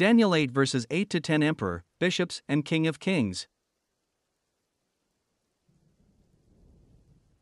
Daniel 0.00 0.34
8 0.34 0.50
verses 0.50 0.86
8 0.90 1.10
to 1.10 1.20
10 1.20 1.42
Emperor, 1.42 1.84
Bishops, 1.98 2.40
and 2.48 2.64
King 2.64 2.86
of 2.86 3.00
Kings. 3.00 3.46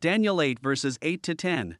Daniel 0.00 0.40
8 0.40 0.60
verses 0.60 0.96
8 1.02 1.20
to 1.24 1.34
10. 1.34 1.78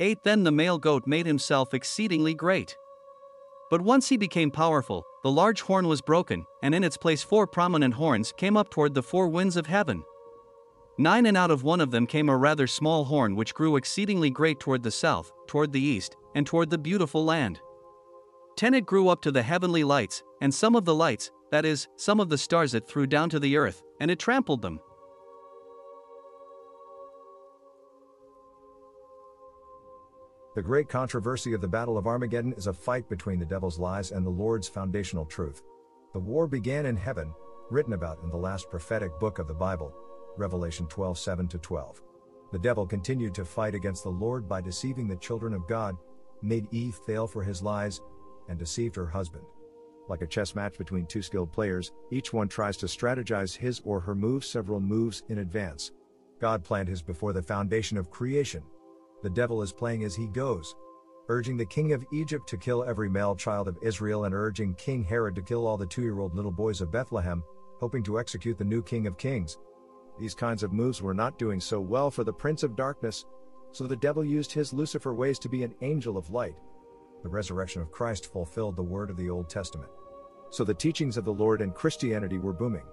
8 0.00 0.18
Then 0.24 0.44
the 0.44 0.50
male 0.50 0.78
goat 0.78 1.06
made 1.06 1.26
himself 1.26 1.74
exceedingly 1.74 2.32
great. 2.32 2.74
But 3.70 3.82
once 3.82 4.08
he 4.08 4.16
became 4.16 4.50
powerful, 4.50 5.04
the 5.22 5.30
large 5.30 5.60
horn 5.60 5.86
was 5.86 6.00
broken, 6.00 6.46
and 6.62 6.74
in 6.74 6.82
its 6.82 6.96
place 6.96 7.22
four 7.22 7.46
prominent 7.46 7.92
horns 7.92 8.32
came 8.38 8.56
up 8.56 8.70
toward 8.70 8.94
the 8.94 9.02
four 9.02 9.28
winds 9.28 9.58
of 9.58 9.66
heaven. 9.66 10.02
Nine 10.96 11.26
and 11.26 11.36
out 11.36 11.50
of 11.50 11.62
one 11.62 11.82
of 11.82 11.90
them 11.90 12.06
came 12.06 12.30
a 12.30 12.36
rather 12.38 12.66
small 12.66 13.04
horn 13.04 13.36
which 13.36 13.52
grew 13.52 13.76
exceedingly 13.76 14.30
great 14.30 14.60
toward 14.60 14.82
the 14.82 14.90
south, 14.90 15.30
toward 15.46 15.72
the 15.72 15.82
east, 15.82 16.16
and 16.34 16.46
toward 16.46 16.70
the 16.70 16.78
beautiful 16.78 17.22
land. 17.22 17.60
Ten 18.56 18.74
it 18.74 18.86
grew 18.86 19.08
up 19.08 19.20
to 19.22 19.32
the 19.32 19.42
heavenly 19.42 19.82
lights, 19.82 20.22
and 20.40 20.54
some 20.54 20.76
of 20.76 20.84
the 20.84 20.94
lights, 20.94 21.30
that 21.50 21.64
is, 21.64 21.88
some 21.96 22.20
of 22.20 22.28
the 22.28 22.38
stars 22.38 22.74
it 22.74 22.86
threw 22.86 23.06
down 23.06 23.28
to 23.30 23.40
the 23.40 23.56
earth, 23.56 23.82
and 24.00 24.10
it 24.10 24.18
trampled 24.18 24.62
them. 24.62 24.80
The 30.54 30.62
great 30.62 30.88
controversy 30.88 31.52
of 31.52 31.60
the 31.60 31.68
Battle 31.68 31.98
of 31.98 32.06
Armageddon 32.06 32.52
is 32.52 32.68
a 32.68 32.72
fight 32.72 33.08
between 33.08 33.40
the 33.40 33.44
devil's 33.44 33.80
lies 33.80 34.12
and 34.12 34.24
the 34.24 34.30
Lord's 34.30 34.68
foundational 34.68 35.26
truth. 35.26 35.62
The 36.12 36.20
war 36.20 36.46
began 36.46 36.86
in 36.86 36.96
heaven, 36.96 37.34
written 37.70 37.94
about 37.94 38.22
in 38.22 38.30
the 38.30 38.36
last 38.36 38.70
prophetic 38.70 39.18
book 39.18 39.40
of 39.40 39.48
the 39.48 39.54
Bible, 39.54 39.92
Revelation 40.36 40.86
12 40.86 41.18
7 41.18 41.48
12. 41.48 42.02
The 42.52 42.58
devil 42.60 42.86
continued 42.86 43.34
to 43.34 43.44
fight 43.44 43.74
against 43.74 44.04
the 44.04 44.10
Lord 44.10 44.48
by 44.48 44.60
deceiving 44.60 45.08
the 45.08 45.16
children 45.16 45.54
of 45.54 45.66
God, 45.66 45.96
made 46.40 46.68
Eve 46.70 46.94
fail 47.04 47.26
for 47.26 47.42
his 47.42 47.60
lies, 47.60 48.00
and 48.48 48.58
deceived 48.58 48.96
her 48.96 49.06
husband. 49.06 49.44
Like 50.08 50.22
a 50.22 50.26
chess 50.26 50.54
match 50.54 50.76
between 50.76 51.06
two 51.06 51.22
skilled 51.22 51.52
players, 51.52 51.92
each 52.10 52.32
one 52.32 52.48
tries 52.48 52.76
to 52.78 52.86
strategize 52.86 53.56
his 53.56 53.80
or 53.84 54.00
her 54.00 54.14
moves 54.14 54.46
several 54.46 54.80
moves 54.80 55.22
in 55.28 55.38
advance. 55.38 55.92
God 56.40 56.62
planned 56.62 56.88
his 56.88 57.02
before 57.02 57.32
the 57.32 57.42
foundation 57.42 57.96
of 57.96 58.10
creation, 58.10 58.62
the 59.24 59.30
devil 59.30 59.62
is 59.62 59.72
playing 59.72 60.04
as 60.04 60.14
he 60.14 60.26
goes, 60.26 60.76
urging 61.28 61.56
the 61.56 61.64
king 61.64 61.94
of 61.94 62.04
Egypt 62.12 62.46
to 62.46 62.58
kill 62.58 62.84
every 62.84 63.08
male 63.08 63.34
child 63.34 63.68
of 63.68 63.78
Israel 63.80 64.24
and 64.24 64.34
urging 64.34 64.74
King 64.74 65.02
Herod 65.02 65.34
to 65.36 65.42
kill 65.42 65.66
all 65.66 65.78
the 65.78 65.86
two 65.86 66.02
year 66.02 66.18
old 66.18 66.34
little 66.34 66.52
boys 66.52 66.82
of 66.82 66.92
Bethlehem, 66.92 67.42
hoping 67.80 68.02
to 68.02 68.18
execute 68.18 68.58
the 68.58 68.64
new 68.64 68.82
King 68.82 69.06
of 69.06 69.16
Kings. 69.16 69.56
These 70.20 70.34
kinds 70.34 70.62
of 70.62 70.74
moves 70.74 71.00
were 71.00 71.14
not 71.14 71.38
doing 71.38 71.58
so 71.58 71.80
well 71.80 72.10
for 72.10 72.22
the 72.22 72.34
Prince 72.34 72.62
of 72.62 72.76
Darkness, 72.76 73.24
so 73.72 73.86
the 73.86 73.96
devil 73.96 74.22
used 74.22 74.52
his 74.52 74.74
Lucifer 74.74 75.14
ways 75.14 75.38
to 75.38 75.48
be 75.48 75.62
an 75.62 75.74
angel 75.80 76.18
of 76.18 76.28
light. 76.28 76.56
The 77.24 77.30
resurrection 77.30 77.80
of 77.80 77.90
Christ 77.90 78.30
fulfilled 78.30 78.76
the 78.76 78.82
word 78.82 79.08
of 79.08 79.16
the 79.16 79.30
Old 79.30 79.48
Testament. 79.48 79.90
So 80.50 80.62
the 80.62 80.74
teachings 80.74 81.16
of 81.16 81.24
the 81.24 81.32
Lord 81.32 81.62
and 81.62 81.74
Christianity 81.74 82.36
were 82.36 82.52
booming. 82.52 82.84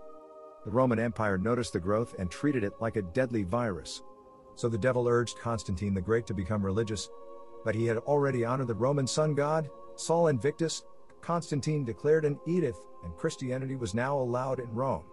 The 0.64 0.72
Roman 0.72 1.00
Empire 1.00 1.38
noticed 1.38 1.74
the 1.74 1.82
growth 1.82 2.16
and 2.18 2.32
treated 2.32 2.64
it 2.64 2.72
like 2.80 2.96
a 2.96 3.02
deadly 3.02 3.44
virus. 3.44 4.04
So 4.56 4.70
the 4.70 4.78
devil 4.78 5.06
urged 5.08 5.38
Constantine 5.38 5.94
the 5.94 6.00
Great 6.00 6.26
to 6.28 6.34
become 6.34 6.66
religious, 6.66 7.10
but 7.66 7.76
he 7.76 7.86
had 7.86 7.98
already 7.98 8.46
honored 8.46 8.68
the 8.68 8.74
Roman 8.74 9.06
sun 9.06 9.36
god, 9.36 9.70
Sol 9.98 10.28
Invictus. 10.28 10.84
Constantine 11.20 11.84
declared 11.84 12.24
an 12.24 12.40
edict, 12.48 12.80
and 13.04 13.18
Christianity 13.18 13.76
was 13.76 13.94
now 13.94 14.18
allowed 14.18 14.60
in 14.60 14.74
Rome. 14.74 15.04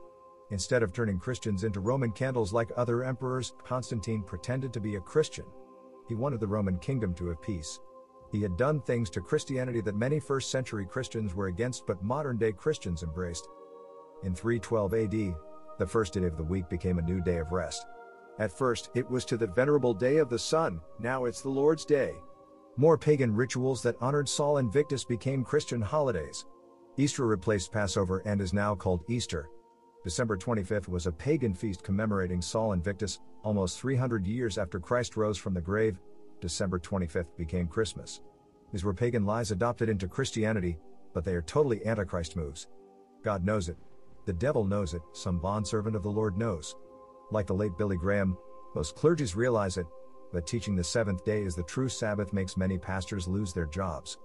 Instead 0.50 0.84
of 0.84 0.92
turning 0.92 1.18
Christians 1.18 1.64
into 1.64 1.80
Roman 1.80 2.12
candles 2.12 2.52
like 2.52 2.70
other 2.76 3.02
emperors, 3.02 3.52
Constantine 3.64 4.22
pretended 4.22 4.72
to 4.72 4.80
be 4.80 4.94
a 4.94 5.00
Christian. 5.00 5.44
He 6.06 6.14
wanted 6.14 6.38
the 6.38 6.46
Roman 6.46 6.78
kingdom 6.78 7.14
to 7.14 7.26
have 7.26 7.42
peace. 7.42 7.80
He 8.30 8.42
had 8.42 8.56
done 8.56 8.80
things 8.80 9.08
to 9.10 9.20
Christianity 9.20 9.80
that 9.80 9.96
many 9.96 10.20
first 10.20 10.50
century 10.50 10.86
Christians 10.86 11.34
were 11.34 11.46
against 11.46 11.86
but 11.86 12.02
modern 12.02 12.36
day 12.36 12.52
Christians 12.52 13.02
embraced. 13.02 13.48
In 14.22 14.34
312 14.34 14.94
AD, 14.94 15.34
the 15.78 15.86
first 15.86 16.12
day 16.12 16.24
of 16.24 16.36
the 16.36 16.42
week 16.42 16.68
became 16.68 16.98
a 16.98 17.02
new 17.02 17.20
day 17.20 17.38
of 17.38 17.52
rest. 17.52 17.86
At 18.38 18.56
first, 18.56 18.90
it 18.94 19.08
was 19.08 19.24
to 19.26 19.36
the 19.36 19.46
venerable 19.46 19.94
day 19.94 20.18
of 20.18 20.28
the 20.28 20.38
sun, 20.38 20.80
now 20.98 21.24
it's 21.24 21.40
the 21.40 21.48
Lord's 21.48 21.84
day. 21.84 22.14
More 22.76 22.98
pagan 22.98 23.34
rituals 23.34 23.82
that 23.82 23.96
honored 24.00 24.28
Sol 24.28 24.58
Invictus 24.58 25.04
became 25.04 25.42
Christian 25.42 25.80
holidays. 25.80 26.44
Easter 26.96 27.26
replaced 27.26 27.72
Passover 27.72 28.22
and 28.26 28.40
is 28.40 28.52
now 28.52 28.74
called 28.74 29.04
Easter. 29.08 29.48
December 30.04 30.36
25th 30.36 30.88
was 30.88 31.06
a 31.06 31.12
pagan 31.12 31.54
feast 31.54 31.82
commemorating 31.82 32.40
Sol 32.40 32.72
Invictus, 32.72 33.18
almost 33.42 33.80
300 33.80 34.26
years 34.26 34.58
after 34.58 34.78
Christ 34.78 35.16
rose 35.16 35.38
from 35.38 35.54
the 35.54 35.60
grave. 35.60 35.98
December 36.40 36.78
25th 36.78 37.36
became 37.36 37.66
Christmas. 37.66 38.20
These 38.72 38.84
were 38.84 38.94
pagan 38.94 39.24
lies 39.24 39.50
adopted 39.50 39.88
into 39.88 40.08
Christianity, 40.08 40.78
but 41.14 41.24
they 41.24 41.34
are 41.34 41.42
totally 41.42 41.84
Antichrist 41.86 42.36
moves. 42.36 42.68
God 43.24 43.44
knows 43.44 43.68
it. 43.68 43.76
The 44.26 44.32
devil 44.32 44.64
knows 44.64 44.94
it, 44.94 45.02
some 45.12 45.38
bondservant 45.38 45.96
of 45.96 46.02
the 46.02 46.10
Lord 46.10 46.36
knows. 46.36 46.76
Like 47.30 47.46
the 47.46 47.54
late 47.54 47.76
Billy 47.78 47.96
Graham, 47.96 48.36
most 48.74 48.96
clergies 48.96 49.34
realize 49.34 49.78
it, 49.78 49.86
but 50.32 50.46
teaching 50.46 50.76
the 50.76 50.84
seventh 50.84 51.24
day 51.24 51.42
is 51.42 51.54
the 51.54 51.62
true 51.62 51.88
Sabbath 51.88 52.32
makes 52.32 52.56
many 52.56 52.78
pastors 52.78 53.26
lose 53.26 53.52
their 53.52 53.66
jobs. 53.66 54.18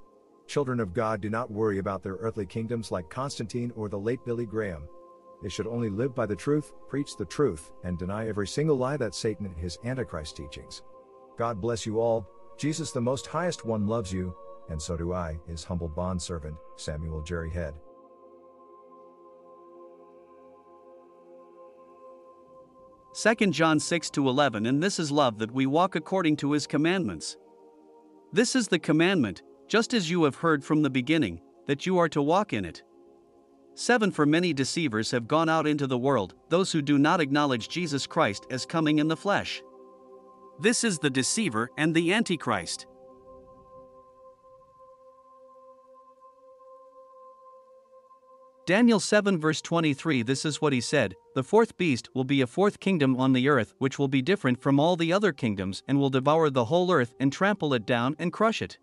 Children 0.47 0.81
of 0.81 0.93
God 0.93 1.21
do 1.21 1.29
not 1.29 1.49
worry 1.49 1.79
about 1.79 2.03
their 2.03 2.15
earthly 2.15 2.45
kingdoms 2.45 2.91
like 2.91 3.09
Constantine 3.09 3.71
or 3.75 3.87
the 3.87 3.97
late 3.97 4.19
Billy 4.25 4.45
Graham. 4.45 4.87
They 5.41 5.49
should 5.49 5.67
only 5.67 5.89
live 5.89 6.13
by 6.13 6.25
the 6.25 6.35
truth, 6.35 6.73
preach 6.87 7.15
the 7.15 7.25
truth, 7.25 7.71
and 7.83 7.97
deny 7.97 8.27
every 8.27 8.47
single 8.47 8.77
lie 8.77 8.97
that 8.97 9.15
Satan 9.15 9.45
and 9.45 9.57
his 9.57 9.77
Antichrist 9.83 10.35
teachings. 10.35 10.81
God 11.37 11.59
bless 11.59 11.85
you 11.85 11.99
all. 11.99 12.27
Jesus, 12.57 12.91
the 12.91 13.01
Most 13.01 13.27
Highest 13.27 13.65
One, 13.65 13.87
loves 13.87 14.13
you, 14.13 14.35
and 14.69 14.81
so 14.81 14.95
do 14.95 15.13
I, 15.13 15.39
his 15.47 15.63
humble 15.63 15.87
bondservant, 15.87 16.55
Samuel 16.77 17.21
Jerry 17.21 17.49
Head. 17.49 17.73
Second 23.15 23.53
John 23.53 23.79
6 23.79 24.09
to 24.11 24.27
11 24.27 24.65
And 24.65 24.81
this 24.81 24.99
is 24.99 25.11
love 25.11 25.37
that 25.37 25.51
we 25.51 25.65
walk 25.65 25.95
according 25.95 26.35
to 26.37 26.51
his 26.51 26.65
commandments. 26.65 27.37
This 28.31 28.55
is 28.55 28.67
the 28.67 28.79
commandment, 28.79 29.43
just 29.67 29.93
as 29.93 30.09
you 30.09 30.23
have 30.23 30.35
heard 30.35 30.63
from 30.63 30.81
the 30.81 30.89
beginning, 30.89 31.39
that 31.67 31.85
you 31.85 31.99
are 31.99 32.09
to 32.09 32.21
walk 32.21 32.53
in 32.53 32.65
it. 32.65 32.81
7 33.75 34.11
For 34.11 34.25
many 34.25 34.53
deceivers 34.53 35.11
have 35.11 35.27
gone 35.27 35.49
out 35.49 35.67
into 35.67 35.87
the 35.87 35.97
world, 35.97 36.33
those 36.49 36.71
who 36.71 36.81
do 36.81 36.97
not 36.97 37.21
acknowledge 37.21 37.69
Jesus 37.69 38.07
Christ 38.07 38.47
as 38.49 38.65
coming 38.65 38.99
in 38.99 39.07
the 39.07 39.17
flesh. 39.17 39.61
This 40.59 40.83
is 40.83 40.99
the 40.99 41.09
deceiver 41.09 41.69
and 41.77 41.95
the 41.95 42.13
Antichrist. 42.13 42.85
Daniel 48.65 48.99
7 48.99 49.37
verse 49.39 49.61
23 49.61 50.21
This 50.21 50.45
is 50.45 50.61
what 50.61 50.71
he 50.71 50.79
said 50.79 51.15
The 51.35 51.43
fourth 51.43 51.75
beast 51.75 52.07
will 52.13 52.23
be 52.23 52.39
a 52.41 52.47
fourth 52.47 52.79
kingdom 52.79 53.19
on 53.19 53.33
the 53.33 53.49
earth, 53.49 53.73
which 53.79 53.99
will 53.99 54.07
be 54.07 54.21
different 54.21 54.61
from 54.61 54.79
all 54.79 54.95
the 54.95 55.11
other 55.11 55.33
kingdoms, 55.33 55.83
and 55.87 55.99
will 55.99 56.09
devour 56.09 56.49
the 56.49 56.65
whole 56.65 56.91
earth 56.91 57.13
and 57.19 57.33
trample 57.33 57.73
it 57.73 57.85
down 57.85 58.15
and 58.19 58.31
crush 58.31 58.61
it. 58.61 58.77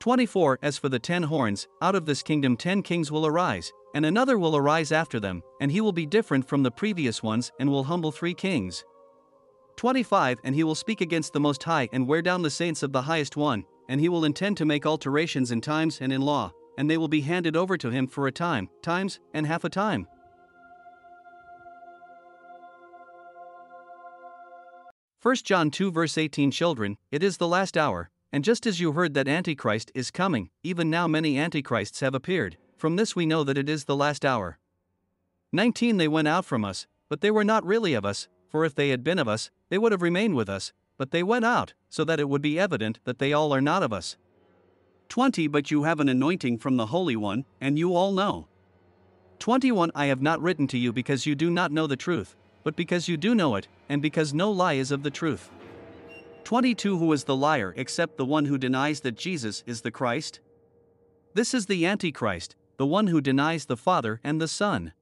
24 0.00 0.58
As 0.62 0.76
for 0.76 0.88
the 0.88 0.98
ten 0.98 1.22
horns, 1.22 1.68
out 1.80 1.94
of 1.94 2.04
this 2.04 2.22
kingdom 2.22 2.56
ten 2.56 2.82
kings 2.82 3.10
will 3.10 3.24
arise, 3.24 3.72
and 3.94 4.04
another 4.04 4.36
will 4.36 4.56
arise 4.56 4.90
after 4.92 5.20
them, 5.20 5.42
and 5.60 5.70
he 5.70 5.80
will 5.80 5.92
be 5.92 6.04
different 6.04 6.46
from 6.46 6.62
the 6.62 6.70
previous 6.70 7.22
ones, 7.22 7.52
and 7.60 7.70
will 7.70 7.84
humble 7.84 8.12
three 8.12 8.34
kings. 8.34 8.84
25 9.82 10.38
And 10.44 10.54
he 10.54 10.64
will 10.64 10.74
speak 10.74 11.00
against 11.00 11.32
the 11.32 11.40
Most 11.40 11.62
High 11.62 11.88
and 11.92 12.08
wear 12.08 12.22
down 12.22 12.42
the 12.42 12.50
saints 12.50 12.82
of 12.82 12.92
the 12.92 13.02
Highest 13.02 13.36
One, 13.36 13.64
and 13.88 14.00
he 14.00 14.08
will 14.08 14.24
intend 14.24 14.56
to 14.56 14.64
make 14.64 14.86
alterations 14.86 15.50
in 15.50 15.60
times 15.60 15.98
and 16.00 16.12
in 16.12 16.22
law 16.22 16.52
and 16.78 16.88
they 16.88 16.98
will 16.98 17.08
be 17.08 17.20
handed 17.22 17.56
over 17.56 17.76
to 17.76 17.90
him 17.90 18.06
for 18.06 18.26
a 18.26 18.32
time, 18.32 18.68
times, 18.82 19.20
and 19.34 19.46
half 19.46 19.64
a 19.64 19.68
time. 19.68 20.06
First 25.18 25.44
John 25.44 25.70
2 25.70 25.92
verse 25.92 26.18
18 26.18 26.50
Children, 26.50 26.96
it 27.10 27.22
is 27.22 27.36
the 27.36 27.46
last 27.46 27.76
hour, 27.76 28.10
and 28.32 28.42
just 28.42 28.66
as 28.66 28.80
you 28.80 28.92
heard 28.92 29.14
that 29.14 29.28
Antichrist 29.28 29.92
is 29.94 30.10
coming, 30.10 30.50
even 30.62 30.90
now 30.90 31.06
many 31.06 31.38
Antichrists 31.38 32.00
have 32.00 32.14
appeared, 32.14 32.56
from 32.76 32.96
this 32.96 33.14
we 33.14 33.26
know 33.26 33.44
that 33.44 33.58
it 33.58 33.68
is 33.68 33.84
the 33.84 33.96
last 33.96 34.24
hour. 34.24 34.58
19 35.52 35.98
They 35.98 36.08
went 36.08 36.28
out 36.28 36.44
from 36.44 36.64
us, 36.64 36.86
but 37.08 37.20
they 37.20 37.30
were 37.30 37.44
not 37.44 37.64
really 37.64 37.94
of 37.94 38.04
us, 38.04 38.26
for 38.52 38.66
if 38.66 38.74
they 38.74 38.90
had 38.90 39.02
been 39.02 39.18
of 39.18 39.26
us, 39.26 39.50
they 39.70 39.78
would 39.78 39.92
have 39.92 40.02
remained 40.02 40.34
with 40.34 40.50
us, 40.50 40.74
but 40.98 41.10
they 41.10 41.22
went 41.22 41.44
out, 41.44 41.72
so 41.88 42.04
that 42.04 42.20
it 42.20 42.28
would 42.28 42.42
be 42.42 42.60
evident 42.60 43.00
that 43.04 43.18
they 43.18 43.32
all 43.32 43.52
are 43.52 43.62
not 43.62 43.82
of 43.82 43.94
us. 43.94 44.18
20 45.08 45.46
But 45.48 45.70
you 45.70 45.84
have 45.84 46.00
an 46.00 46.08
anointing 46.10 46.58
from 46.58 46.76
the 46.76 46.86
Holy 46.86 47.16
One, 47.16 47.46
and 47.62 47.78
you 47.78 47.96
all 47.96 48.12
know. 48.12 48.46
21 49.38 49.90
I 49.94 50.06
have 50.06 50.20
not 50.20 50.40
written 50.42 50.66
to 50.68 50.78
you 50.78 50.92
because 50.92 51.24
you 51.24 51.34
do 51.34 51.50
not 51.50 51.72
know 51.72 51.86
the 51.86 51.96
truth, 51.96 52.36
but 52.62 52.76
because 52.76 53.08
you 53.08 53.16
do 53.16 53.34
know 53.34 53.56
it, 53.56 53.68
and 53.88 54.02
because 54.02 54.34
no 54.34 54.50
lie 54.50 54.74
is 54.74 54.90
of 54.90 55.02
the 55.02 55.10
truth. 55.10 55.50
22 56.44 56.98
Who 56.98 57.10
is 57.14 57.24
the 57.24 57.34
liar 57.34 57.72
except 57.76 58.18
the 58.18 58.26
one 58.26 58.44
who 58.44 58.58
denies 58.58 59.00
that 59.00 59.16
Jesus 59.16 59.64
is 59.66 59.80
the 59.80 59.90
Christ? 59.90 60.40
This 61.32 61.54
is 61.54 61.66
the 61.66 61.86
Antichrist, 61.86 62.54
the 62.76 62.86
one 62.86 63.06
who 63.06 63.22
denies 63.22 63.64
the 63.64 63.78
Father 63.78 64.20
and 64.22 64.40
the 64.40 64.48
Son. 64.48 64.92